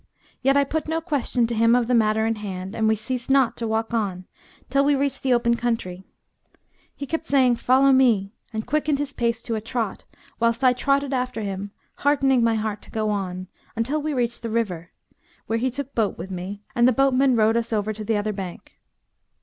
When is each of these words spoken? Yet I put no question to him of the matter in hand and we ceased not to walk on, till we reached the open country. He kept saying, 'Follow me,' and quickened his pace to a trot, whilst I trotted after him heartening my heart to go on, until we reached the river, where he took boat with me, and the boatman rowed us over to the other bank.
Yet 0.41 0.57
I 0.57 0.63
put 0.63 0.87
no 0.87 0.99
question 0.99 1.45
to 1.45 1.53
him 1.53 1.75
of 1.75 1.85
the 1.85 1.93
matter 1.93 2.25
in 2.25 2.37
hand 2.37 2.75
and 2.75 2.87
we 2.87 2.95
ceased 2.95 3.29
not 3.29 3.55
to 3.57 3.67
walk 3.67 3.93
on, 3.93 4.25
till 4.67 4.83
we 4.83 4.95
reached 4.95 5.21
the 5.21 5.31
open 5.31 5.55
country. 5.55 6.03
He 6.95 7.05
kept 7.05 7.27
saying, 7.27 7.57
'Follow 7.57 7.91
me,' 7.91 8.33
and 8.51 8.65
quickened 8.65 8.97
his 8.97 9.13
pace 9.13 9.43
to 9.43 9.53
a 9.53 9.61
trot, 9.61 10.05
whilst 10.39 10.63
I 10.63 10.73
trotted 10.73 11.13
after 11.13 11.41
him 11.43 11.69
heartening 11.97 12.43
my 12.43 12.55
heart 12.55 12.81
to 12.81 12.89
go 12.89 13.11
on, 13.11 13.45
until 13.75 14.01
we 14.01 14.11
reached 14.11 14.41
the 14.41 14.49
river, 14.49 14.89
where 15.45 15.59
he 15.59 15.69
took 15.69 15.93
boat 15.93 16.17
with 16.17 16.31
me, 16.31 16.63
and 16.75 16.87
the 16.87 16.93
boatman 16.93 17.35
rowed 17.35 17.55
us 17.55 17.71
over 17.71 17.93
to 17.93 18.03
the 18.03 18.17
other 18.17 18.33
bank. 18.33 18.79